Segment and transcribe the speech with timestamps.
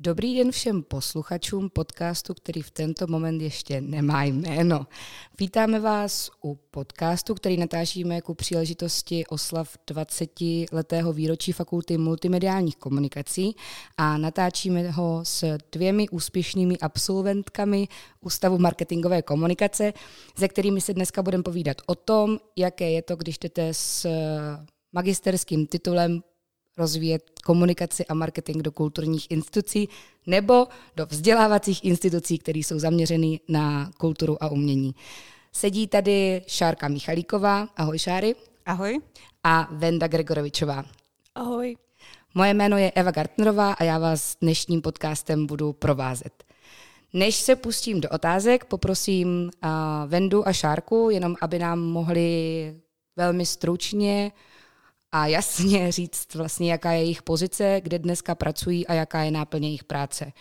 [0.00, 4.86] Dobrý den všem posluchačům podcastu, který v tento moment ještě nemá jméno.
[5.38, 10.30] Vítáme vás u podcastu, který natáčíme ku příležitosti oslav 20.
[10.72, 13.56] letého výročí Fakulty multimediálních komunikací
[13.96, 17.88] a natáčíme ho s dvěmi úspěšnými absolventkami
[18.20, 19.92] Ústavu marketingové komunikace,
[20.38, 24.06] se kterými se dneska budeme povídat o tom, jaké je to, když jdete s
[24.92, 26.22] magisterským titulem
[26.78, 29.88] rozvíjet komunikaci a marketing do kulturních institucí
[30.26, 34.94] nebo do vzdělávacích institucí, které jsou zaměřeny na kulturu a umění.
[35.52, 38.34] Sedí tady Šárka Michalíková, ahoj Šáry.
[38.66, 39.00] Ahoj.
[39.44, 40.84] A Venda Gregorovičová.
[41.34, 41.76] Ahoj.
[42.34, 46.44] Moje jméno je Eva Gartnerová a já vás dnešním podcastem budu provázet.
[47.12, 49.70] Než se pustím do otázek, poprosím uh,
[50.06, 52.74] Vendu a Šárku, jenom aby nám mohli
[53.16, 54.32] velmi stručně
[55.12, 59.68] a jasně říct vlastně, jaká je jejich pozice, kde dneska pracují a jaká je náplně
[59.68, 60.32] jejich práce.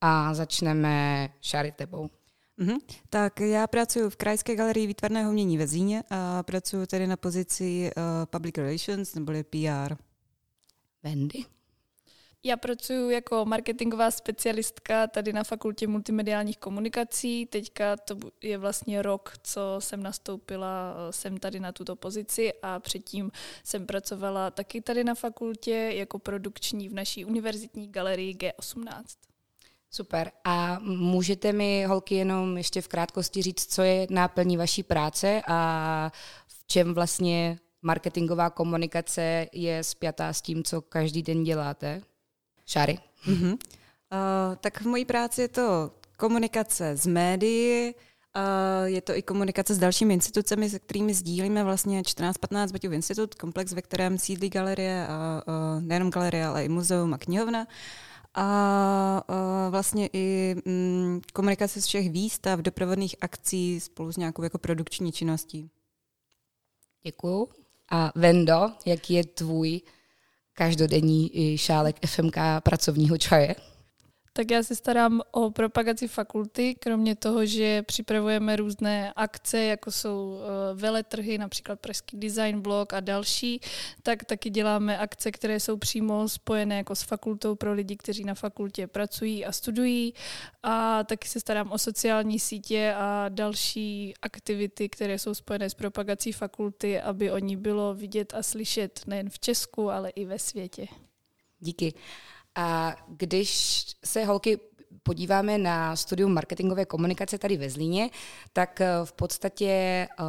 [0.00, 2.10] A začneme Šary tebou.
[2.58, 2.78] Mm-hmm.
[3.10, 7.90] Tak já pracuji v Krajské galerii výtvarného umění ve Zíně a pracuji tedy na pozici
[7.96, 9.94] uh, Public Relations neboli PR.
[11.02, 11.44] Wendy?
[12.46, 17.46] Já pracuji jako marketingová specialistka tady na fakultě multimediálních komunikací.
[17.46, 23.30] Teďka to je vlastně rok, co jsem nastoupila jsem tady na tuto pozici a předtím
[23.64, 29.04] jsem pracovala taky tady na fakultě jako produkční v naší univerzitní galerii G18.
[29.90, 30.32] Super.
[30.44, 36.10] A můžete mi, holky, jenom ještě v krátkosti říct, co je náplní vaší práce a
[36.46, 42.02] v čem vlastně marketingová komunikace je spjatá s tím, co každý den děláte?
[42.66, 42.98] Šary.
[43.26, 43.52] Mm-hmm.
[43.52, 47.94] Uh, tak v mojí práci je to komunikace s médií,
[48.36, 53.34] Uh, je to i komunikace s dalšími institucemi, se kterými sdílíme vlastně 14-15 Baťův institut,
[53.34, 57.66] komplex, ve kterém sídlí galerie, a uh, nejenom galerie, ale i muzeum a knihovna.
[58.34, 59.22] A
[59.70, 65.70] vlastně i um, komunikace z všech výstav, doprovodných akcí spolu s nějakou jako produkční činností.
[67.02, 67.48] Děkuju.
[67.90, 69.80] A Vendo, jaký je tvůj
[70.54, 73.54] každodenní šálek FMK pracovního čaje?
[74.36, 80.38] Tak já se starám o propagaci fakulty, kromě toho, že připravujeme různé akce, jako jsou
[80.40, 83.60] eh, veletrhy, například Pražský design blog a další,
[84.02, 88.34] tak taky děláme akce, které jsou přímo spojené jako s fakultou pro lidi, kteří na
[88.34, 90.14] fakultě pracují a studují.
[90.62, 96.32] A taky se starám o sociální sítě a další aktivity, které jsou spojené s propagací
[96.32, 100.86] fakulty, aby o ní bylo vidět a slyšet nejen v Česku, ale i ve světě.
[101.60, 101.94] Díky.
[102.54, 104.58] A když se holky
[105.04, 108.10] podíváme na studium marketingové komunikace tady ve Zlíně,
[108.52, 110.26] tak eh, v podstatě uh,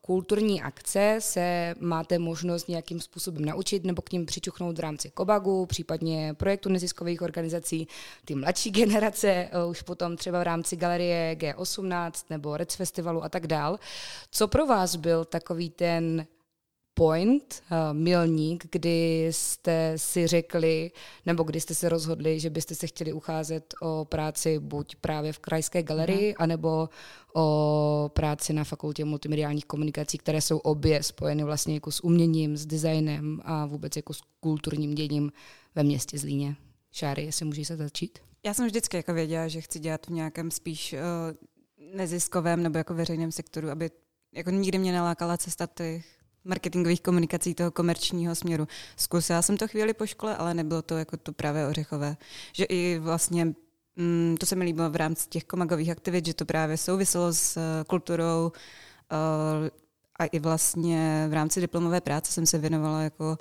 [0.00, 5.66] kulturní akce se máte možnost nějakým způsobem naučit nebo k ním přičuchnout v rámci Kobagu,
[5.66, 7.88] případně projektu neziskových organizací,
[8.24, 13.28] ty mladší generace, uh, už potom třeba v rámci galerie G18 nebo Rec Festivalu a
[13.28, 13.78] tak dál.
[14.30, 16.26] Co pro vás byl takový ten
[16.98, 20.90] point, uh, milník, kdy jste si řekli,
[21.26, 25.38] nebo kdy jste se rozhodli, že byste se chtěli ucházet o práci buď právě v
[25.38, 26.34] Krajské galerii, mm.
[26.38, 26.88] anebo
[27.34, 32.66] o práci na fakultě multimediálních komunikací, které jsou obě spojeny vlastně jako s uměním, s
[32.66, 35.32] designem a vůbec jako s kulturním děním
[35.74, 36.56] ve městě Zlíně.
[36.92, 38.18] Šáry, jestli můžeš se začít?
[38.46, 42.94] Já jsem vždycky jako věděla, že chci dělat v nějakém spíš uh, neziskovém nebo jako
[42.94, 43.90] veřejném sektoru, aby
[44.32, 46.17] jako nikdy mě nelákala cesta těch
[46.48, 48.68] marketingových komunikací toho komerčního směru.
[48.96, 52.16] Zkusila jsem to chvíli po škole, ale nebylo to jako to právě ořechové.
[52.52, 53.54] Že i vlastně
[53.96, 57.56] mm, to se mi líbilo v rámci těch komagových aktivit, že to právě souviselo s
[57.56, 59.68] uh, kulturou uh,
[60.18, 63.38] a i vlastně v rámci diplomové práce jsem se věnovala jako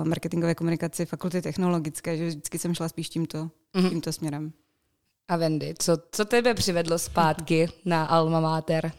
[0.00, 3.88] uh, marketingové komunikaci fakulty technologické, že vždycky jsem šla spíš tímto, mm-hmm.
[3.88, 4.52] tímto směrem.
[5.28, 8.92] A Wendy, co, co tebe přivedlo zpátky na Alma Mater?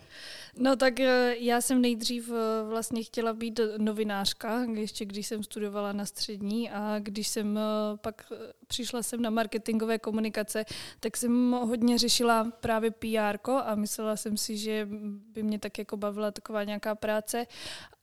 [0.58, 5.92] No tak eh, já jsem nejdřív eh, vlastně chtěla být novinářka, ještě když jsem studovala
[5.92, 7.62] na střední a když jsem eh,
[7.98, 8.34] pak
[8.68, 10.66] přišla jsem na marketingové komunikace,
[11.00, 14.88] tak jsem hodně řešila právě PR a myslela jsem si, že
[15.34, 17.48] by mě tak jako bavila taková nějaká práce.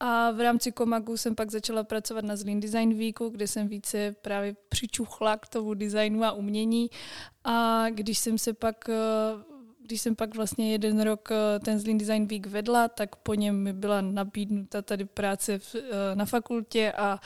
[0.00, 4.14] A v rámci Komagu jsem pak začala pracovat na Zlín Design Weeku, kde jsem více
[4.22, 6.90] právě přičuchla k tomu designu a umění.
[7.44, 8.90] A když jsem se pak
[9.93, 13.62] když jsem pak vlastně jeden rok eh, ten Zlín Design Week vedla, tak po něm
[13.62, 17.21] mi byla nabídnuta tady práce v, eh, na fakultě a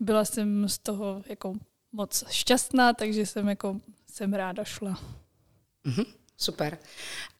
[0.00, 1.54] byla jsem z toho jako
[1.92, 3.80] moc šťastná, takže jsem jako
[4.10, 4.98] jsem ráda šla.
[5.86, 6.78] Mm-hmm, super.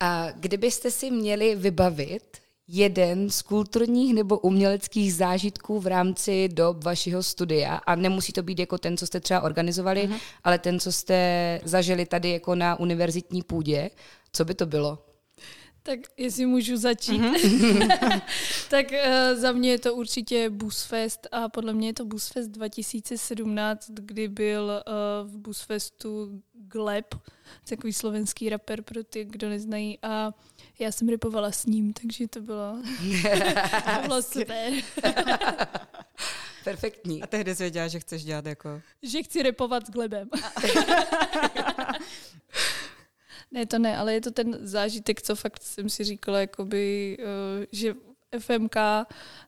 [0.00, 2.36] A kdybyste si měli vybavit
[2.68, 8.58] jeden z kulturních nebo uměleckých zážitků v rámci dob vašeho studia a nemusí to být
[8.58, 10.20] jako ten, co jste třeba organizovali, uh-huh.
[10.44, 13.90] ale ten, co jste zažili tady jako na univerzitní půdě.
[14.36, 14.98] Co by to bylo?
[15.82, 18.22] Tak jestli můžu začít, mm-hmm.
[18.70, 23.90] tak uh, za mě je to určitě Busfest a podle mě je to Busfest 2017,
[23.90, 27.14] kdy byl uh, v Busfestu Gleb,
[27.68, 30.32] takový slovenský rapper pro ty, kdo neznají a
[30.78, 32.82] já jsem repovala s ním, takže to bylo,
[33.94, 34.72] to bylo super.
[36.64, 37.22] Perfektní.
[37.22, 38.82] A tehdy jsi věděla, že chceš dělat jako...
[39.02, 40.28] Že chci repovat s Glebem.
[43.50, 47.66] Ne, to ne, ale je to ten zážitek, co fakt jsem si říkala, jakoby, eh,
[47.72, 47.94] že
[48.38, 48.76] FMK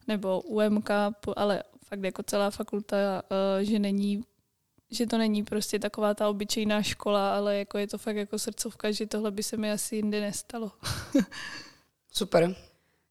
[0.09, 0.91] nebo UMK,
[1.37, 2.97] ale fakt jako celá fakulta,
[3.61, 4.25] eh, že není
[4.91, 8.91] že to není prostě taková ta obyčejná škola, ale jako je to fakt jako srdcovka,
[8.91, 10.73] že tohle by se mi asi jindy nestalo.
[12.12, 12.56] Super.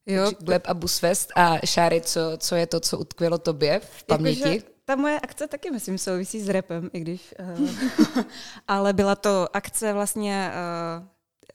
[0.05, 0.31] Jo.
[0.39, 4.49] Gleb a Busfest a Šáry, co, co je to, co utkvělo tobě v paměti?
[4.49, 7.33] Jako, ta moje akce taky, myslím, souvisí s repem, i když...
[7.59, 7.69] Uh,
[8.67, 10.51] ale byla to akce vlastně...
[10.99, 11.07] Uh,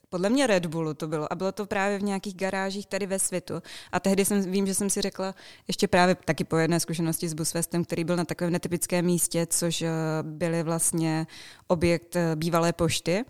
[0.09, 3.19] podle mě Red Bullu to bylo a bylo to právě v nějakých garážích tady ve
[3.19, 3.63] světu.
[3.93, 5.35] A tehdy jsem, vím, že jsem si řekla,
[5.69, 9.83] ještě právě taky po jedné zkušenosti s Busfestem, který byl na takovém netypickém místě, což
[9.83, 9.89] uh,
[10.23, 11.27] byly vlastně
[11.67, 13.25] objekt bývalé pošty.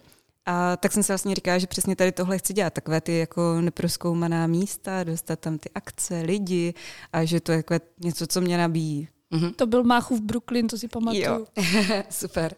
[0.46, 3.60] A tak jsem si vlastně říkala, že přesně tady tohle chci dělat, takové ty jako
[3.60, 6.75] neproskoumaná místa, dostat tam ty akce, lidi
[7.12, 9.08] a že to je jako něco, co mě nabíjí.
[9.32, 9.55] Mm-hmm.
[9.55, 11.25] To byl Máchův Brooklyn, to si pamatuju.
[11.25, 11.46] Jo.
[12.11, 12.55] Super.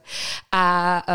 [0.52, 1.14] A uh,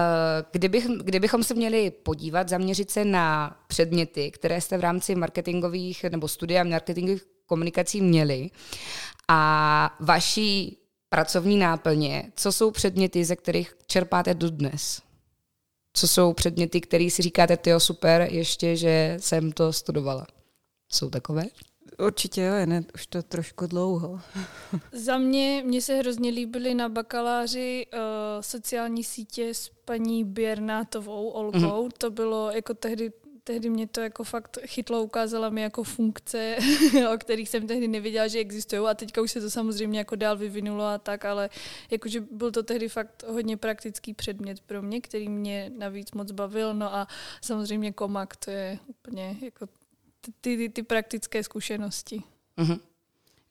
[0.51, 6.27] kdybych, kdybychom se měli podívat, zaměřit se na předměty, které jste v rámci marketingových nebo
[6.27, 8.49] studia marketingových komunikací měli
[9.27, 10.77] a vaší
[11.09, 15.01] pracovní náplně, co jsou předměty, ze kterých čerpáte dodnes?
[15.93, 20.27] Co jsou předměty, které si říkáte, ty super, ještě, že jsem to studovala?
[20.91, 21.43] Jsou takové?
[22.05, 24.21] Určitě jo, jen už to trošku dlouho.
[24.91, 27.99] Za mě, mně se hrozně líbily na bakaláři uh,
[28.41, 31.57] sociální sítě s paní Běrnátovou, Olkou.
[31.57, 31.91] Mm-hmm.
[31.97, 33.11] To bylo jako tehdy
[33.49, 36.57] tehdy mě to jako fakt chytlo, ukázala mi jako funkce,
[37.13, 40.37] o kterých jsem tehdy nevěděla, že existují a teďka už se to samozřejmě jako dál
[40.37, 41.49] vyvinulo a tak, ale
[41.91, 46.73] jakože byl to tehdy fakt hodně praktický předmět pro mě, který mě navíc moc bavil,
[46.73, 47.07] no a
[47.41, 49.67] samozřejmě komak, to je úplně jako
[50.21, 52.23] ty, ty, ty praktické zkušenosti.
[52.57, 52.79] Mm-hmm.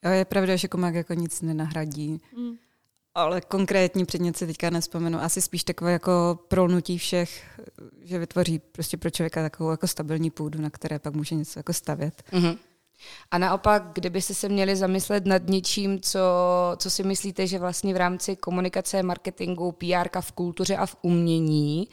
[0.05, 2.21] Jo, je pravda, že komák jako nic nenahradí.
[2.37, 2.55] Mm.
[3.15, 5.21] Ale konkrétní předmět si teďka nespomenu.
[5.21, 7.59] Asi spíš takové jako prolnutí všech,
[8.01, 11.73] že vytvoří prostě pro člověka takovou jako stabilní půdu, na které pak může něco jako
[11.73, 12.23] stavět.
[12.31, 12.57] Mm-hmm.
[13.31, 16.19] A naopak, kdybyste se měli zamyslet nad něčím, co,
[16.77, 21.87] co si myslíte, že vlastně v rámci komunikace, marketingu, PR v kultuře a v umění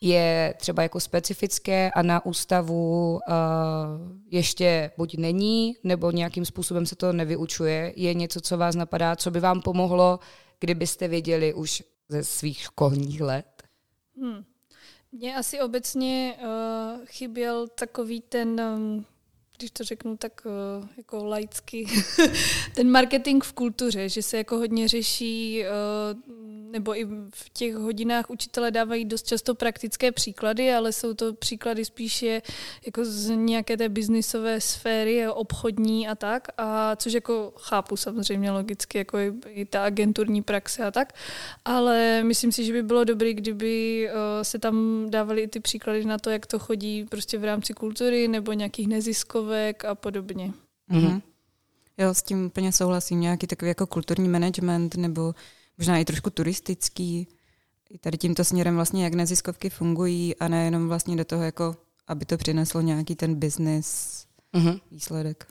[0.00, 3.20] je třeba jako specifické a na ústavu uh,
[4.30, 9.30] ještě buď není, nebo nějakým způsobem se to nevyučuje, je něco, co vás napadá, co
[9.30, 10.18] by vám pomohlo,
[10.60, 13.62] kdybyste věděli už ze svých školních let?
[14.16, 14.44] Hmm.
[15.12, 19.04] Mně asi obecně uh, chyběl takový ten um,
[19.60, 21.86] když to řeknu tak uh, jako laicky,
[22.74, 26.40] ten marketing v kultuře, že se jako hodně řeší, uh,
[26.70, 31.84] nebo i v těch hodinách učitele dávají dost často praktické příklady, ale jsou to příklady
[31.84, 32.42] spíše
[32.86, 38.98] jako z nějaké té biznisové sféry, obchodní a tak, a což jako chápu samozřejmě logicky,
[38.98, 41.12] jako i, i ta agenturní praxe a tak,
[41.64, 46.04] ale myslím si, že by bylo dobré, kdyby uh, se tam dávaly i ty příklady
[46.04, 50.52] na to, jak to chodí prostě v rámci kultury nebo nějakých neziskových neziskovek a podobně.
[50.90, 51.22] Mm-hmm.
[51.98, 53.20] Jo, s tím úplně souhlasím.
[53.20, 55.34] Nějaký takový jako kulturní management nebo
[55.78, 57.28] možná i trošku turistický.
[57.90, 61.76] I tady tímto směrem vlastně, jak neziskovky fungují a nejenom vlastně do toho, jako
[62.06, 64.80] aby to přineslo nějaký ten business mm-hmm.
[64.90, 65.46] výsledek.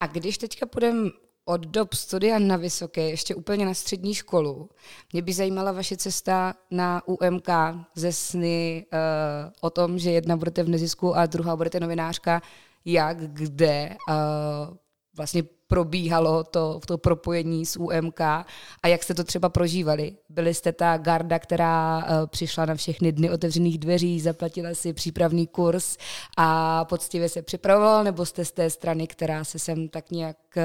[0.00, 1.10] A když teďka půjdeme
[1.48, 4.70] od dob studia na vysoké, ještě úplně na střední školu.
[5.12, 7.48] Mě by zajímala vaše cesta na UMK
[7.94, 8.98] ze sny uh,
[9.60, 12.42] o tom, že jedna budete v nezisku a druhá budete novinářka
[12.84, 14.76] jak, kde uh,
[15.16, 20.16] vlastně probíhalo to, to propojení s UMK a jak jste to třeba prožívali.
[20.28, 25.46] Byli jste ta garda, která uh, přišla na všechny dny otevřených dveří, zaplatila si přípravný
[25.46, 25.96] kurz
[26.36, 30.62] a poctivě se připravoval, nebo jste z té strany, která se sem tak nějak uh,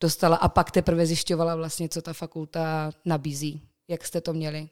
[0.00, 3.62] dostala a pak teprve zjišťovala vlastně, co ta fakulta nabízí.
[3.88, 4.68] Jak jste to měli?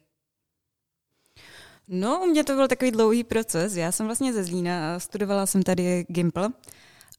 [1.89, 3.77] No, u mě to byl takový dlouhý proces.
[3.77, 6.51] Já jsem vlastně ze Zlína a studovala jsem tady Gimple.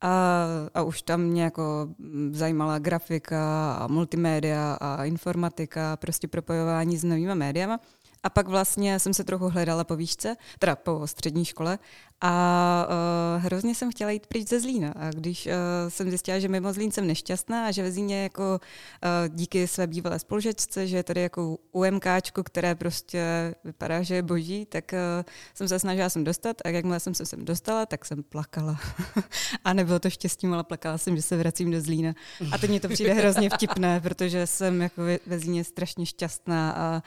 [0.01, 1.89] A, a už tam mě jako
[2.31, 7.79] zajímala grafika a multimédia a informatika, prostě propojování s novými médiama.
[8.23, 11.79] A pak vlastně jsem se trochu hledala po výšce, teda po střední škole
[12.21, 14.93] A uh, hrozně jsem chtěla jít pryč ze Zlína.
[14.95, 15.53] A když uh,
[15.89, 19.87] jsem zjistila, že mimo Zlín jsem nešťastná a že ve Zlíně jako uh, díky své
[19.87, 25.25] bývalé spolužečce, že je tady jako UMKčko, které prostě vypadá, že je boží, tak uh,
[25.53, 28.79] jsem se snažila jsem dostat a jakmile jsem se sem dostala, tak jsem plakala.
[29.63, 32.13] a nebylo to štěstím, ale plakala jsem, že se vracím do Zlína.
[32.51, 37.03] A teď mi to přijde hrozně vtipné, protože jsem jako ve, Zlíně strašně šťastná a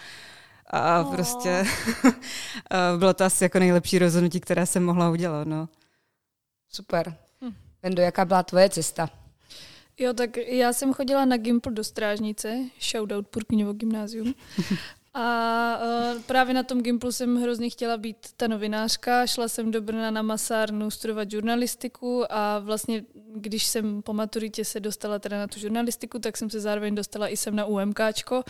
[0.72, 1.14] a oh.
[1.14, 1.64] prostě
[2.98, 5.48] bylo to asi jako nejlepší rozhodnutí, které jsem mohla udělat.
[5.48, 5.68] No.
[6.68, 7.16] Super.
[7.44, 7.54] Hm.
[7.82, 9.10] Vendo, jaká byla tvoje cesta?
[9.98, 14.34] Jo, tak já jsem chodila na Gimpl do Strážnice, shoutout Purkyňovo gymnázium.
[15.14, 15.78] A
[16.14, 19.26] uh, právě na tom Gimplu jsem hrozně chtěla být ta novinářka.
[19.26, 23.04] Šla jsem do Brna na masárnu studovat žurnalistiku a vlastně,
[23.34, 27.28] když jsem po maturitě se dostala teda na tu žurnalistiku, tak jsem se zároveň dostala
[27.28, 28.42] i sem na UMKčko,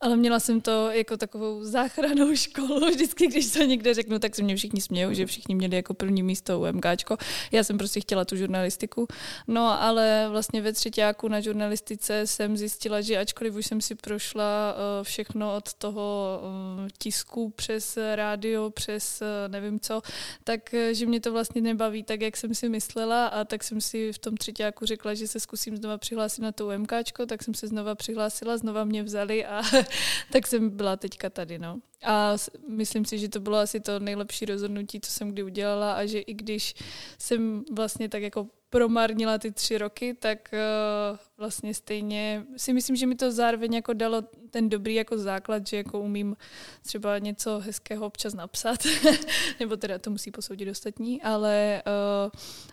[0.00, 2.86] ale měla jsem to jako takovou záchranou školu.
[2.90, 6.22] Vždycky, když to někde řeknu, tak se mě všichni smějou, že všichni měli jako první
[6.22, 7.16] místo UMKčko.
[7.52, 9.06] Já jsem prostě chtěla tu žurnalistiku.
[9.48, 14.74] No, ale vlastně ve třetíku na žurnalistice jsem zjistila, že ačkoliv už jsem si prošla
[14.74, 16.09] uh, všechno od toho
[16.40, 20.02] Eh, tisku, přes rádio, přes eh, nevím co,
[20.44, 23.80] tak eh, že mě to vlastně nebaví tak, jak jsem si myslela a tak jsem
[23.80, 27.54] si v tom třetíku řekla, že se zkusím znova přihlásit na to UMKčko, tak jsem
[27.54, 29.62] se znova přihlásila, znova mě vzali a
[30.32, 31.80] tak jsem byla teďka tady, no.
[32.04, 32.36] A
[32.68, 36.18] myslím si, že to bylo asi to nejlepší rozhodnutí, co jsem kdy udělala a že
[36.18, 36.74] i když
[37.18, 43.06] jsem vlastně tak jako promarnila ty tři roky, tak uh, vlastně stejně si myslím, že
[43.06, 46.36] mi to zároveň jako dalo ten dobrý jako základ, že jako umím
[46.82, 48.80] třeba něco hezkého občas napsat,
[49.60, 52.30] nebo teda to musí posoudit ostatní, ale uh,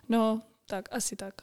[0.10, 1.34] no tak, asi tak.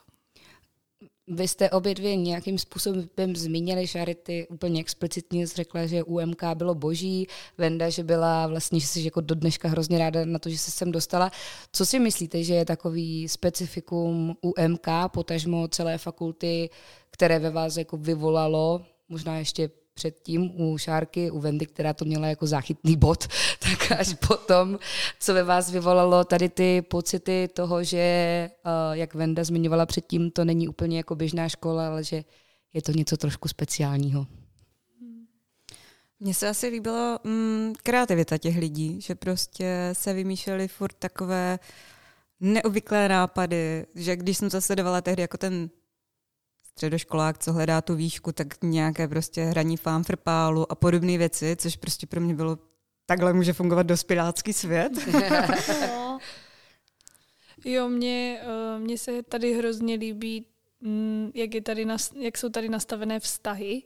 [1.28, 7.26] Vy jste obě dvě nějakým způsobem zmínili Charity, úplně explicitně řekla, že UMK bylo boží,
[7.58, 10.70] Venda, že byla vlastně, že jsi jako do dneška hrozně ráda na to, že se
[10.70, 11.30] sem dostala.
[11.72, 16.70] Co si myslíte, že je takový specifikum UMK, potažmo celé fakulty,
[17.10, 22.26] které ve vás jako vyvolalo, možná ještě předtím u Šárky, u Vendy, která to měla
[22.26, 23.26] jako záchytný bod,
[23.58, 24.78] tak až potom,
[25.20, 28.50] co ve vás vyvolalo tady ty pocity toho, že, eh,
[28.92, 32.24] jak Venda zmiňovala předtím, to není úplně jako běžná škola, ale že
[32.72, 34.26] je to něco trošku speciálního.
[36.20, 41.58] Mně se asi líbilo mm, kreativita těch lidí, že prostě se vymýšleli furt takové
[42.40, 45.70] neobvyklé nápady, že když jsem to sledovala tehdy jako ten
[46.74, 52.06] středoškolák, co hledá tu výšku, tak nějaké prostě hraní fámfrpálu a podobné věci, což prostě
[52.06, 52.58] pro mě bylo
[53.06, 54.92] takhle může fungovat dospělácký svět.
[57.64, 60.46] jo, mně, eh, mně se tady hrozně líbí
[60.80, 61.86] mm, jak, je tady,
[62.20, 63.82] jak jsou tady nastavené vztahy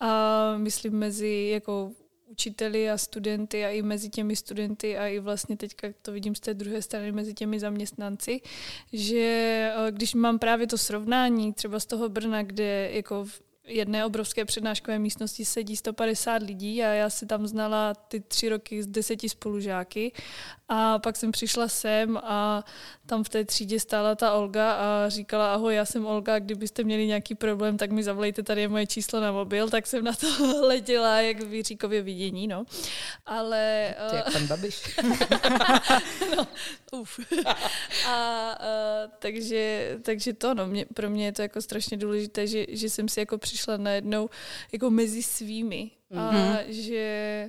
[0.00, 1.92] a myslím mezi jako
[2.30, 6.40] učiteli a studenty a i mezi těmi studenty a i vlastně teďka to vidím z
[6.40, 8.40] té druhé strany mezi těmi zaměstnanci,
[8.92, 9.18] že
[9.76, 13.26] eh, když mám právě to srovnání třeba z toho Brna, kde jako
[13.68, 18.82] jedné obrovské přednáškové místnosti sedí 150 lidí a já si tam znala ty tři roky
[18.82, 20.12] z deseti spolužáky
[20.68, 22.64] a pak jsem přišla sem a
[23.06, 27.06] tam v té třídě stála ta Olga a říkala, ahoj, já jsem Olga, kdybyste měli
[27.06, 30.26] nějaký problém, tak mi zavolejte, tady je moje číslo na mobil, tak jsem na to
[30.66, 32.64] letěla jak v Jiříkově vidění, no.
[33.26, 33.94] Ale...
[34.08, 34.96] To je jak pan Babiš.
[36.36, 36.46] no,
[36.92, 37.20] uf.
[38.08, 38.66] A uh,
[39.18, 43.08] takže, takže to, no, mě, pro mě je to jako strašně důležité, že, že jsem
[43.08, 44.30] si jako přišla najednou
[44.72, 46.64] jako mezi svými a mm-hmm.
[46.68, 47.48] že,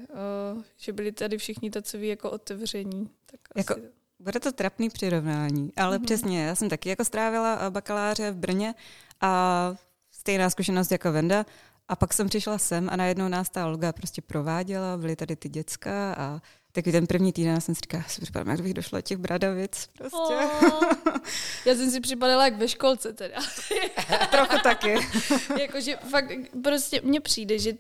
[0.55, 3.09] uh, že byli tady všichni takový jako otevření.
[3.25, 3.83] Tak jako, asi...
[4.19, 6.05] Bude to trapný přirovnání, ale mm-hmm.
[6.05, 8.75] přesně, já jsem taky jako strávila bakaláře v Brně
[9.21, 9.75] a
[10.11, 11.45] stejná zkušenost jako Venda
[11.87, 15.49] a pak jsem přišla sem a najednou nás ta Olga prostě prováděla, byly tady ty
[15.49, 19.17] děcka a Taky ten první týden jsem si říkala, si připadám, jak bych došla těch
[19.17, 19.89] bradavic.
[19.97, 20.17] Prostě.
[20.17, 20.83] Oh,
[21.65, 23.35] já jsem si připadala jak ve školce teda.
[24.31, 24.95] Trochu taky.
[25.59, 26.31] Jakože fakt
[26.63, 27.77] prostě mně přijde, že uh,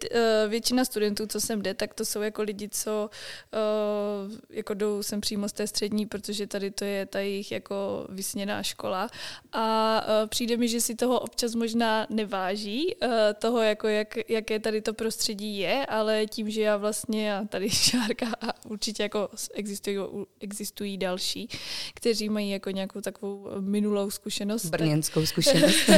[0.47, 3.09] většina studentů, co sem jde, tak to jsou jako lidi, co
[3.53, 8.05] uh, jako jdou sem přímo z té střední, protože tady to je ta jejich jako
[8.09, 9.09] vysněná škola.
[9.53, 14.59] A uh, přijde mi, že si toho občas možná neváží, uh, toho, jako jak, jaké
[14.59, 19.29] tady to prostředí je, ale tím, že já vlastně a tady Šárka a určitě jako
[19.53, 19.97] existují,
[20.39, 21.47] existují další,
[21.93, 24.65] kteří mají jako nějakou takovou minulou zkušenost.
[24.65, 25.89] Brněnskou zkušenost.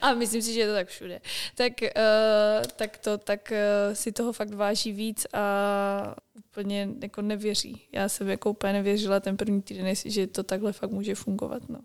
[0.00, 1.20] a myslím si, že je to tak všude.
[1.54, 7.82] Tak, uh, tak to, tak uh, si toho fakt váží víc a úplně jako nevěří.
[7.92, 11.68] Já jsem jako úplně nevěřila ten první týden, že to takhle fakt může fungovat.
[11.68, 11.80] No.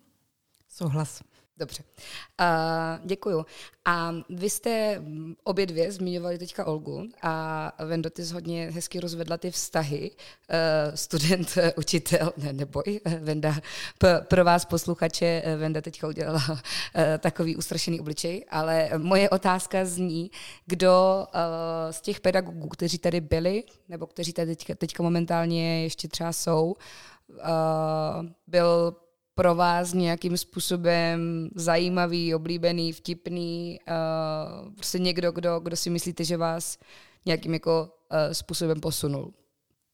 [0.69, 1.21] Souhlas.
[1.57, 1.83] Dobře,
[2.39, 3.45] uh, děkuju.
[3.85, 5.01] A vy jste
[5.43, 11.57] obě dvě zmiňovali teďka Olgu a Vendo, ty hodně hezky rozvedla ty vztahy uh, student,
[11.77, 12.83] učitel, ne, neboj,
[13.19, 13.55] Venda,
[13.97, 16.57] p- pro vás posluchače, Venda teďka udělala uh,
[17.19, 20.31] takový ustrašený obličej, ale moje otázka zní,
[20.65, 26.07] kdo uh, z těch pedagogů, kteří tady byli, nebo kteří tady teďka, teďka momentálně ještě
[26.07, 26.75] třeba jsou,
[27.29, 28.95] uh, byl
[29.35, 36.37] pro vás nějakým způsobem zajímavý, oblíbený, vtipný, uh, prostě někdo, kdo, kdo si myslíte, že
[36.37, 36.77] vás
[37.25, 39.33] nějakým jako uh, způsobem posunul?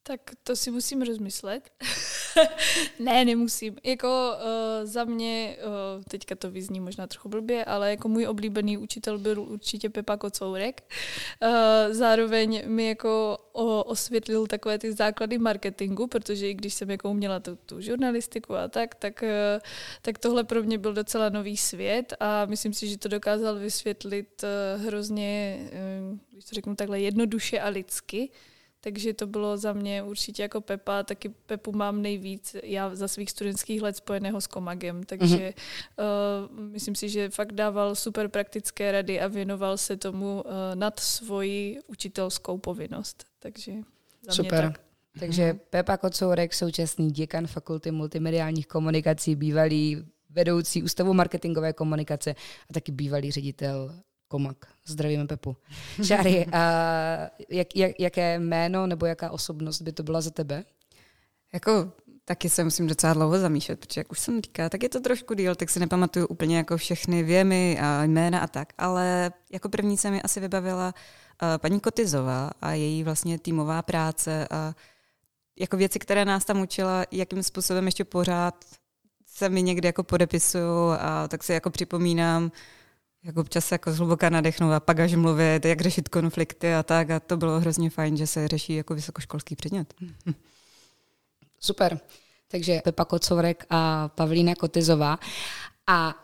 [0.04, 1.70] Tak to si musím rozmyslet.
[3.00, 3.78] ne, nemusím.
[3.84, 5.58] Jako uh, za mě,
[5.98, 10.18] uh, teďka to vyzní možná trochu blbě, ale jako můj oblíbený učitel byl určitě Pepa
[10.18, 10.84] Kocourek.
[11.44, 11.50] Uh,
[11.94, 13.38] zároveň mi jako
[13.86, 18.68] osvětlil takové ty základy marketingu, protože i když jsem jako uměla tu, tu žurnalistiku a
[18.68, 19.62] tak, tak, uh,
[20.02, 24.44] tak tohle pro mě byl docela nový svět a myslím si, že to dokázal vysvětlit
[24.44, 25.60] uh, hrozně,
[26.12, 28.30] uh, když to řeknu takhle, jednoduše a lidsky.
[28.84, 33.32] Takže to bylo za mě určitě jako Pepa, taky Pepu mám nejvíc já za svých
[33.32, 36.50] studentských let spojeného s Komagem, takže mm-hmm.
[36.54, 41.00] uh, myslím si, že fakt dával super praktické rady a věnoval se tomu uh, nad
[41.00, 43.26] svoji učitelskou povinnost.
[43.40, 43.74] Takže
[44.22, 44.64] za super.
[44.64, 44.82] Mě tak.
[45.20, 52.36] Takže Pepa Kocourek, současný děkan Fakulty multimediálních komunikací, bývalý vedoucí Ústavu marketingové komunikace
[52.70, 53.96] a taky bývalý ředitel
[54.32, 54.58] Komak.
[54.86, 55.58] Zdravíme Pepu.
[56.04, 56.62] Šáry, a
[57.50, 60.64] jak, jak, jaké jméno nebo jaká osobnost by to byla za tebe?
[61.54, 61.92] Jako
[62.26, 65.34] taky se musím docela dlouho zamýšlet, protože jak už jsem říkala, tak je to trošku
[65.34, 69.98] díl, tak si nepamatuju úplně jako všechny věmy a jména a tak, ale jako první
[69.98, 70.94] se mi asi vybavila
[71.42, 74.76] uh, paní Kotizová a její vlastně týmová práce a
[75.60, 78.66] jako věci, které nás tam učila, jakým způsobem ještě pořád
[79.26, 82.52] se mi někdy jako podepisuju a tak si jako připomínám,
[83.24, 87.10] jak občas jako zhluboka nadechnout a pak až mluvit, jak řešit konflikty a tak.
[87.10, 89.94] A to bylo hrozně fajn, že se řeší jako vysokoškolský předmět.
[91.60, 92.00] Super.
[92.48, 95.20] Takže Pepa Kocovrek a Pavlína Kotizová.
[95.88, 96.16] A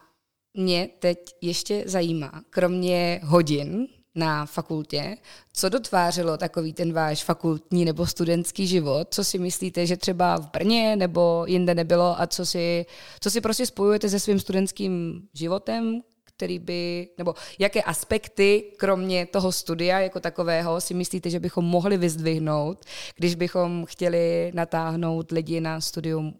[0.53, 5.17] mě teď ještě zajímá, kromě hodin na fakultě,
[5.53, 9.07] co dotvářelo takový ten váš fakultní nebo studentský život?
[9.11, 12.85] Co si myslíte, že třeba v Brně nebo jinde nebylo a co si,
[13.19, 16.01] co si prostě spojujete se svým studentským životem,
[16.37, 21.97] který by, nebo jaké aspekty, kromě toho studia jako takového, si myslíte, že bychom mohli
[21.97, 26.33] vyzdvihnout, když bychom chtěli natáhnout lidi na studium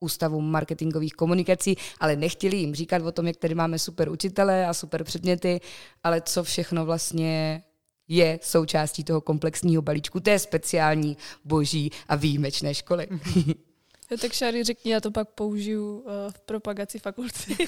[0.00, 4.74] Ústavu marketingových komunikací, ale nechtěli jim říkat o tom, jak tady máme super učitele a
[4.74, 5.60] super předměty,
[6.02, 7.62] ale co všechno vlastně
[8.08, 13.06] je součástí toho komplexního balíčku té speciální, boží a výjimečné školy.
[14.12, 17.56] Jo, tak Šary, řekni, já to pak použiju uh, v propagaci fakulty.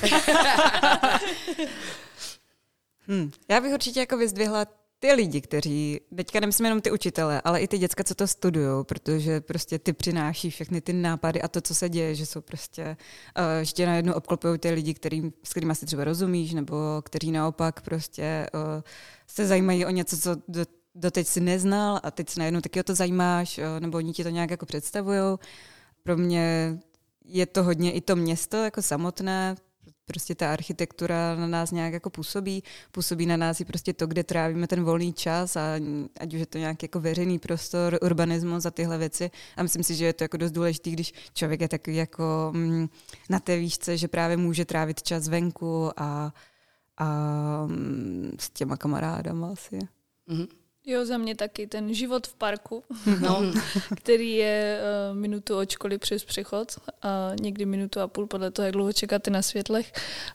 [3.08, 3.30] hmm.
[3.48, 4.66] Já bych určitě jako vyzdvihla
[4.98, 8.84] ty lidi, kteří, teďka nemyslím jenom ty učitele, ale i ty děcka, co to studují,
[8.84, 12.96] protože prostě ty přináší všechny ty nápady a to, co se děje, že jsou prostě,
[13.38, 17.80] uh, ještě najednou obklopují ty lidi, který, s kterými si třeba rozumíš, nebo kteří naopak
[17.80, 18.60] prostě uh,
[19.26, 22.82] se zajímají o něco, co do, doteď si neznal a teď se najednou taky o
[22.82, 25.38] to zajímáš, uh, nebo oni ti to nějak jako představují
[26.04, 26.78] pro mě
[27.24, 29.56] je to hodně i to město jako samotné,
[30.04, 32.62] prostě ta architektura na nás nějak jako působí,
[32.92, 35.60] působí na nás i prostě to, kde trávíme ten volný čas a
[36.20, 39.30] ať už je to nějaký jako veřejný prostor, urbanismus a tyhle věci.
[39.56, 42.88] A myslím si, že je to jako dost důležité, když člověk je takový jako mm,
[43.30, 46.34] na té výšce, že právě může trávit čas venku a,
[46.96, 47.08] a
[47.66, 49.78] mm, s těma kamarádama asi.
[50.28, 50.63] Mm-hmm.
[50.86, 52.84] Jo, za mě taky ten život v parku,
[53.20, 53.42] no,
[53.96, 58.66] který je uh, minutu od školy přes přechod a někdy minutu a půl podle toho,
[58.66, 59.92] jak dlouho čekáte na světlech.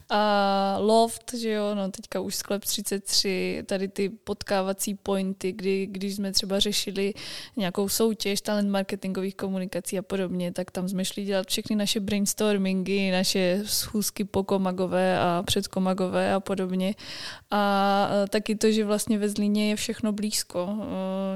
[0.08, 6.16] A loft, že jo, no teďka už sklep 33, tady ty potkávací pointy, kdy, když
[6.16, 7.14] jsme třeba řešili
[7.56, 13.10] nějakou soutěž talent marketingových komunikací a podobně, tak tam jsme šli dělat všechny naše brainstormingy,
[13.10, 16.94] naše schůzky po komagové a předkomagové a podobně.
[17.50, 20.68] A uh, taky to, že vlastně ve Zlíně je všechno blízko blízko,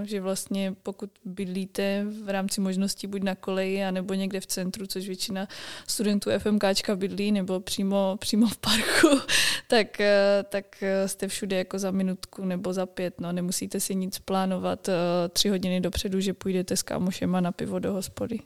[0.03, 4.87] eh, že vlastně pokud bydlíte v rámci možností buď na koleji, anebo někde v centru,
[4.87, 5.49] což většina
[5.89, 9.21] studentů FMKčka bydlí, nebo přímo, přímo v parku,
[9.69, 13.21] tak, eh, tak eh, jste všude jako za minutku nebo za pět.
[13.21, 13.33] No.
[13.33, 14.89] Nemusíte si nic plánovat
[15.33, 18.39] tři hodiny dopředu, že půjdete s kámošema na pivo do hospody.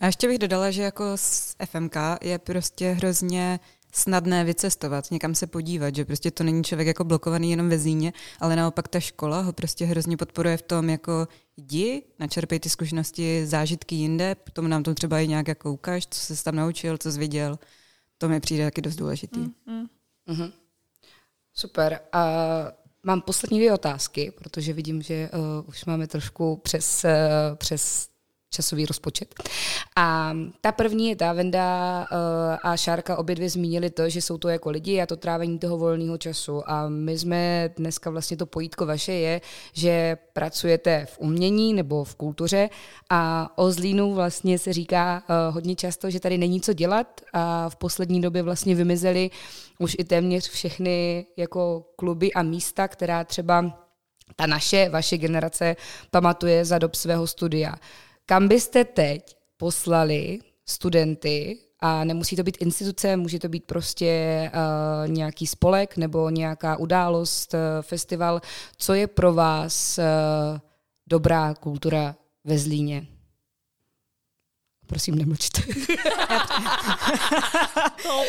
[0.00, 3.60] A ještě bych dodala, že jako z FMK je prostě hrozně
[3.92, 8.12] snadné vycestovat, někam se podívat, že prostě to není člověk jako blokovaný jenom ve zíně,
[8.40, 13.46] ale naopak ta škola ho prostě hrozně podporuje v tom, jako jdi, načerpej ty zkušenosti,
[13.46, 17.12] zážitky jinde, potom nám to třeba i nějak jako ukáž, co se tam naučil, co
[17.12, 17.58] jsi viděl.
[18.18, 19.40] To mi přijde taky dost důležitý.
[19.40, 19.86] Mm, mm.
[20.28, 20.52] Mm-hmm.
[21.54, 22.00] Super.
[22.12, 22.26] A
[23.02, 27.10] mám poslední dvě otázky, protože vidím, že uh, už máme trošku přes, uh,
[27.56, 28.08] přes
[28.50, 29.34] časový rozpočet.
[29.96, 32.16] A ta první je ta Venda uh,
[32.62, 35.78] a Šárka obě dvě zmínili to, že jsou to jako lidi a to trávení toho
[35.78, 36.70] volného času.
[36.70, 39.40] A my jsme dneska vlastně to pojítko vaše je,
[39.72, 42.68] že pracujete v umění nebo v kultuře
[43.10, 47.68] a o Zlínu vlastně se říká uh, hodně často, že tady není co dělat a
[47.68, 49.30] v poslední době vlastně vymizely
[49.78, 53.86] už i téměř všechny jako kluby a místa, která třeba
[54.36, 55.76] ta naše, vaše generace
[56.10, 57.74] pamatuje za dob svého studia.
[58.30, 65.08] Kam byste teď poslali studenty, a nemusí to být instituce, může to být prostě uh,
[65.08, 68.40] nějaký spolek nebo nějaká událost, uh, festival.
[68.76, 70.04] Co je pro vás uh,
[71.06, 72.14] dobrá kultura
[72.44, 73.06] ve Zlíně?
[74.86, 75.62] Prosím, nemlčte.
[78.02, 78.22] to,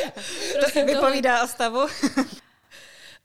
[0.59, 1.79] prosím, vypovídá o stavu.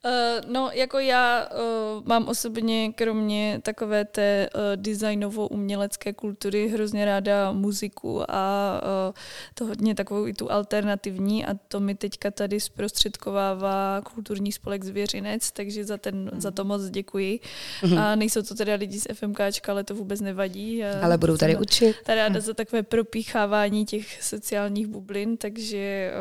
[0.07, 7.53] Uh, no, jako já uh, mám osobně, kromě takové té uh, designovo-umělecké kultury, hrozně ráda
[7.53, 9.15] muziku a uh,
[9.55, 15.51] to hodně takovou i tu alternativní a to mi teďka tady zprostředkovává kulturní spolek Zvěřinec,
[15.51, 16.41] takže za, ten, mm.
[16.41, 17.41] za to moc děkuji.
[17.87, 17.99] Mm.
[17.99, 20.85] A nejsou to teda lidi z FMKčka, ale to vůbec nevadí.
[20.85, 21.97] Ale budou tady učit.
[22.05, 22.41] Tady ráda mm.
[22.41, 26.13] za takové propíchávání těch sociálních bublin, takže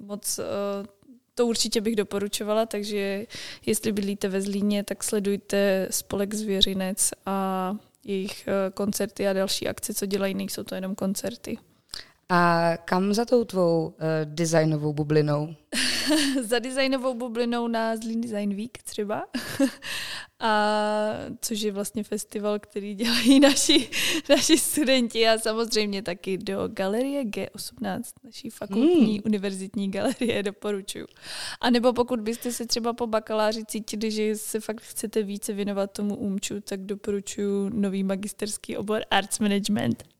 [0.00, 0.86] uh, moc uh,
[1.36, 3.26] to určitě bych doporučovala, takže
[3.66, 9.94] jestli bydlíte ve Zlíně, tak sledujte spolek Zvěřinec a jejich eh, koncerty a další akce,
[9.94, 11.58] co dělají, nejsou to jenom koncerty.
[12.28, 13.92] A kam za tou tvou uh,
[14.24, 15.54] designovou bublinou?
[16.42, 19.26] za designovou bublinou na Zlín Design Week třeba.
[20.40, 20.72] a
[21.40, 23.90] což je vlastně festival, který dělají naši,
[24.28, 29.22] naši studenti a samozřejmě taky do galerie G18, naší fakultní hmm.
[29.24, 31.06] univerzitní galerie, doporučuju.
[31.60, 35.92] A nebo pokud byste se třeba po bakaláři cítili, že se fakt chcete více věnovat
[35.92, 40.15] tomu umču, tak doporučuju nový magisterský obor Arts Management.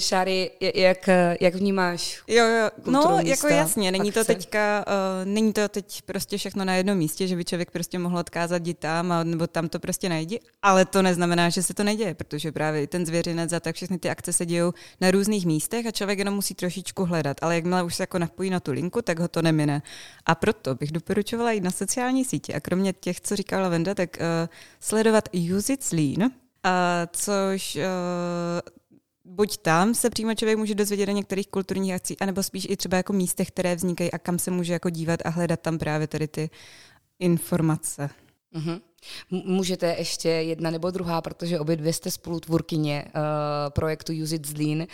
[0.00, 1.08] Šáry, jak,
[1.40, 4.20] jak vnímáš Jo, jo, no jako jasně, není akce.
[4.20, 7.98] to teďka, uh, není to teď prostě všechno na jednom místě, že by člověk prostě
[7.98, 11.74] mohl odkázat jít tam, a, nebo tam to prostě najdi, ale to neznamená, že se
[11.74, 15.46] to neděje, protože právě ten zvěřinec a tak všechny ty akce se dějou na různých
[15.46, 18.72] místech a člověk jenom musí trošičku hledat, ale jakmile už se jako napojí na tu
[18.72, 19.82] linku, tak ho to nemine.
[20.26, 24.16] A proto bych doporučovala jít na sociální sítě a kromě těch, co říkala Venda, tak
[24.20, 24.24] uh,
[24.80, 26.30] sledovat Use It Lean, uh,
[27.12, 27.82] což uh,
[29.26, 32.96] buď tam se přímo člověk může dozvědět o některých kulturních akcí, anebo spíš i třeba
[32.96, 36.28] jako místech, které vznikají a kam se může jako dívat a hledat tam právě tady
[36.28, 36.50] ty
[37.18, 38.10] informace.
[38.54, 38.80] Mm-hmm.
[39.30, 43.20] Můžete ještě jedna nebo druhá, protože obě dvě jste spolutvůrkyně uh,
[43.70, 44.86] projektu Use It Zlín.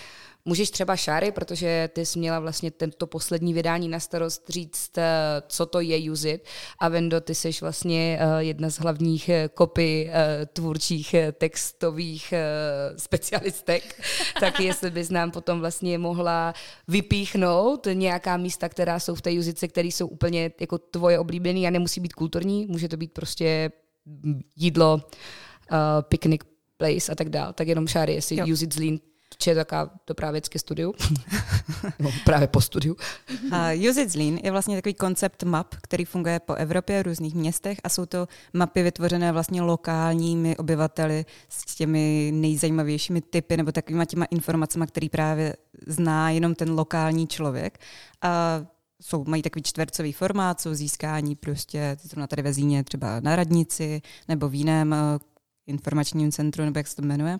[0.44, 5.02] Můžeš třeba Šáry, protože ty jsi měla vlastně tento poslední vydání na starost říct, uh,
[5.48, 6.44] co to je Use It.
[6.78, 12.34] A Vendo, ty jsi vlastně uh, jedna z hlavních kopy uh, tvůrčích textových
[12.96, 14.02] specialistek.
[14.40, 16.54] tak jestli bys nám potom vlastně mohla
[16.88, 21.70] vypíchnout nějaká místa, která jsou v té Juzice, které jsou úplně jako tvoje oblíbené a
[21.70, 23.70] nemusí být kulturní, může to být prostě
[24.56, 26.40] jídlo, uh, picnic
[26.76, 27.52] place a tak dále.
[27.52, 28.46] Tak jenom šáry, jestli jo.
[28.52, 29.00] use it zlín,
[29.38, 30.94] či je taká dobrá věc ke studiu,
[31.98, 32.96] no, právě po studiu.
[33.52, 37.78] Uh, Use It Zlín je vlastně takový koncept map, který funguje po Evropě, různých městech
[37.84, 44.24] a jsou to mapy vytvořené vlastně lokálními obyvateli s těmi nejzajímavějšími typy nebo takovýma těma
[44.24, 47.78] informacemi, který právě zná jenom ten lokální člověk.
[48.22, 48.62] A
[49.02, 54.02] jsou, mají takový čtvercový formát, jsou získání prostě, zrovna tady ve Zíně, třeba na radnici
[54.28, 55.18] nebo v jiném uh,
[55.66, 57.38] informačním centru, nebo jak se to jmenuje.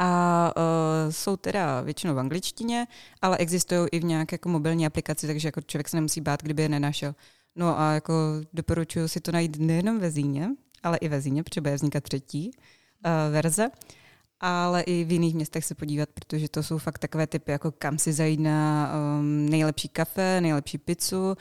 [0.00, 2.86] A uh, jsou teda většinou v angličtině,
[3.22, 6.62] ale existují i v nějaké jako mobilní aplikaci, takže jako člověk se nemusí bát, kdyby
[6.62, 7.14] je nenašel.
[7.56, 8.14] No a jako
[8.52, 10.48] doporučuji si to najít nejenom ve Zíně,
[10.82, 13.70] ale i ve Zíně, protože bude vznikat třetí uh, verze
[14.40, 17.98] ale i v jiných městech se podívat, protože to jsou fakt takové typy, jako kam
[17.98, 21.36] si zajít na um, nejlepší kafe, nejlepší pizzu, uh,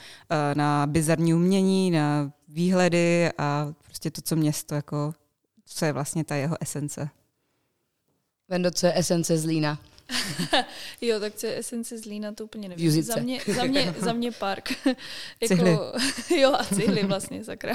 [0.53, 5.13] na bizarní umění, na výhledy a prostě to, co město, jako,
[5.65, 7.09] co je vlastně ta jeho esence.
[8.49, 9.77] Vendo, co je esence Zlína?
[11.01, 13.01] Jo, tak co je esence Zlína, to úplně nevím.
[13.01, 14.73] Za mě, za, mě, za mě park.
[15.41, 15.93] jako,
[16.37, 17.73] jo, a cihly vlastně, sakra.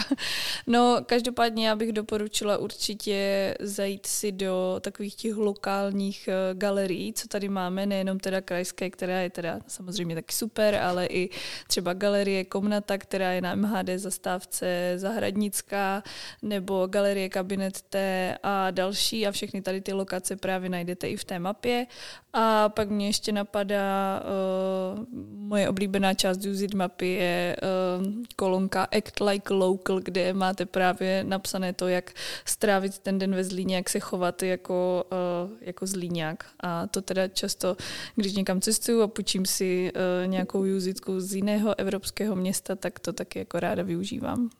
[0.66, 7.28] No, každopádně já bych doporučila určitě zajít si do takových těch lokálních uh, galerií, co
[7.28, 11.30] tady máme, nejenom teda krajské, která je teda samozřejmě taky super, ale i
[11.68, 16.02] třeba galerie Komnata, která je na MHD zastávce Zahradnická,
[16.42, 21.24] nebo galerie Kabinet T a další a všechny tady ty lokace právě najdete i v
[21.24, 21.86] té mapě
[22.34, 25.04] A pak mě ještě napadá uh,
[25.48, 27.56] moje oblíbená část Use mapy je
[28.00, 32.12] uh, kolonka Act Like Local, kde máte právě napsané to, jak
[32.44, 35.04] strávit ten den ve Zlíně, jak se chovat jako,
[35.44, 36.44] uh, jako Zlíňák.
[36.60, 37.76] A to teda často,
[38.16, 43.12] když někam cestuju a půjčím si uh, nějakou Usitku z jiného evropského města, tak to
[43.12, 44.50] taky jako ráda využívám.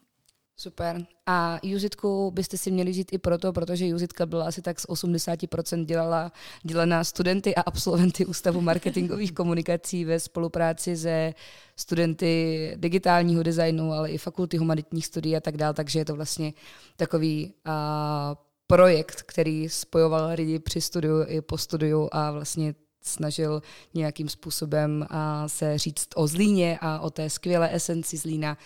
[0.56, 1.06] Super.
[1.26, 5.84] A Juzitku byste si měli žít i proto, protože Juzitka byla asi tak z 80%
[5.84, 11.34] dělala, dělaná studenty a absolventy Ústavu marketingových komunikací ve spolupráci se
[11.76, 16.52] studenty digitálního designu, ale i fakulty humanitních studií a tak dále, takže je to vlastně
[16.96, 18.36] takový a,
[18.66, 23.62] projekt, který spojoval lidi při studiu i po studiu a vlastně snažil
[23.94, 28.58] nějakým způsobem a, se říct o Zlíně a o té skvělé esenci Zlína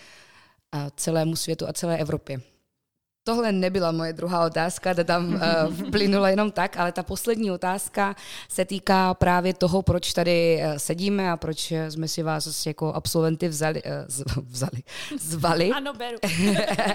[0.97, 2.41] celému světu a celé Evropě.
[3.27, 8.17] Tohle nebyla moje druhá otázka, ta tam uh, vplynula jenom tak, ale ta poslední otázka
[8.49, 13.49] se týká právě toho, proč tady uh, sedíme a proč jsme si vás jako absolventy
[13.49, 14.83] vzali, uh, vzali
[15.19, 15.71] zvali.
[15.71, 16.19] Ano, beru.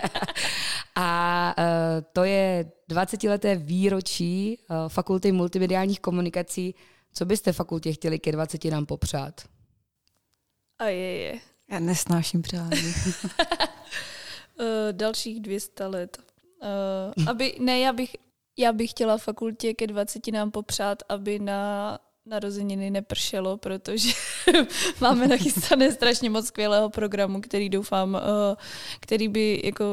[0.96, 1.64] a uh,
[2.14, 6.76] to je 20-leté výročí uh, Fakulty multimediálních komunikací.
[7.14, 9.42] Co byste fakultě chtěli ke 20 nám popřát?
[10.80, 11.51] A je, je.
[11.72, 12.94] Já nesnáším přání.
[14.60, 16.18] uh, dalších 200 let.
[17.18, 18.16] Uh, aby, ne, já bych,
[18.58, 24.10] já bych chtěla fakultě ke 20 nám popřát, aby na narozeniny nepršelo, protože
[25.02, 28.56] máme nachystané strašně moc skvělého programu, který doufám, uh,
[29.00, 29.86] který by jako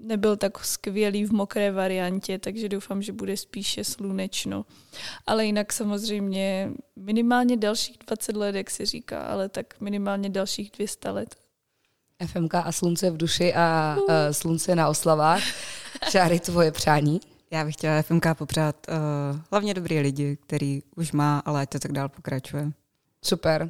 [0.00, 4.64] nebyl tak skvělý v mokré variantě, takže doufám, že bude spíše slunečno.
[5.26, 11.10] Ale jinak samozřejmě minimálně dalších 20 let, jak se říká, ale tak minimálně dalších 200
[11.10, 11.36] let.
[12.26, 14.04] FMK a slunce v duši a uh.
[14.30, 15.42] slunce na oslavách.
[16.10, 17.20] Šáry, tvoje přání?
[17.50, 18.94] Já bych chtěla FMK popřát uh,
[19.50, 22.70] hlavně dobrý lidi, který už má, ale ať to tak dál pokračuje.
[23.24, 23.68] Super.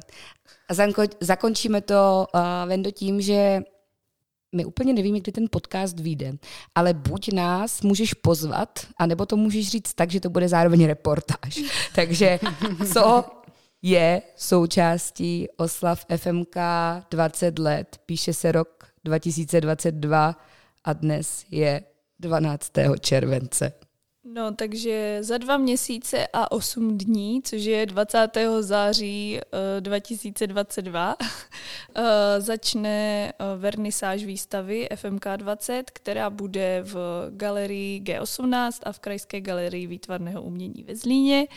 [0.69, 3.61] A zanko- zakončíme to, uh, Vendo, tím, že
[4.55, 6.33] my úplně nevíme, kdy ten podcast vyjde,
[6.75, 11.59] ale buď nás můžeš pozvat, anebo to můžeš říct tak, že to bude zároveň reportáž.
[11.95, 12.39] Takže
[12.93, 13.25] co
[13.81, 16.55] je součástí oslav FMK
[17.09, 20.35] 20 let, píše se rok 2022
[20.83, 21.83] a dnes je
[22.19, 22.71] 12.
[22.99, 23.73] července.
[24.23, 28.17] No, takže za dva měsíce a osm dní, což je 20.
[28.59, 29.39] září
[29.79, 31.27] 2022, uh,
[31.95, 39.41] eh, začne uh, vernisáž výstavy FMK 20, která bude v galerii G18 a v Krajské
[39.41, 41.47] galerii výtvarného umění ve Zlíně.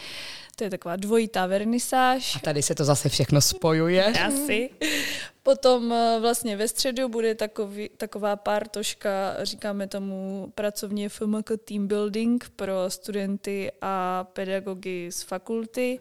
[0.57, 2.37] To je taková dvojitá vernisáž.
[2.37, 4.05] A tady se to zase všechno spojuje.
[4.05, 4.71] Asi.
[5.47, 12.49] Potom eh, vlastně ve středu bude takový, taková pártoška, říkáme tomu pracovně FMK Team Building
[12.57, 16.01] pro studenty a pedagogy z fakulty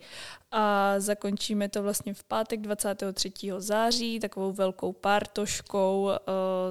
[0.51, 3.32] a zakončíme to vlastně v pátek 23.
[3.58, 6.12] září takovou velkou pártoškou uh,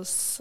[0.03, 0.41] s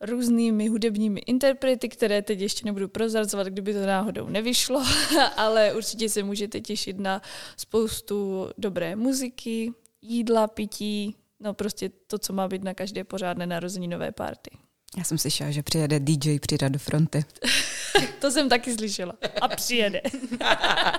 [0.00, 4.82] různými hudebními interprety, které teď ještě nebudu prozrazovat, kdyby to náhodou nevyšlo,
[5.36, 7.22] ale určitě se můžete těšit na
[7.56, 14.12] spoustu dobré muziky, jídla, pití, no prostě to, co má být na každé pořádné narozeninové
[14.12, 14.50] party.
[14.96, 17.24] Já jsem slyšela, že přijede DJ přidat do fronty.
[18.20, 19.12] to jsem taky slyšela.
[19.40, 20.00] A přijede.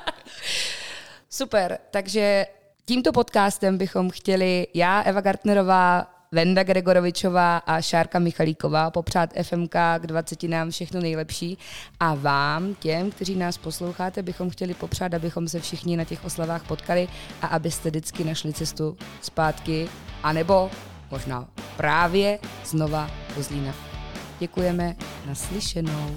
[1.29, 2.45] Super, takže
[2.85, 10.07] tímto podcastem bychom chtěli já, Eva Gartnerová, Venda Gregorovičová a Šárka Michalíková popřát FMK k
[10.07, 11.57] 20 nám všechno nejlepší
[11.99, 16.67] a vám, těm, kteří nás posloucháte, bychom chtěli popřát, abychom se všichni na těch oslavách
[16.67, 17.07] potkali
[17.41, 19.89] a abyste vždycky našli cestu zpátky,
[20.23, 20.71] anebo
[21.11, 23.73] možná právě znova do Zlína.
[24.39, 26.15] Děkujeme, naslyšenou.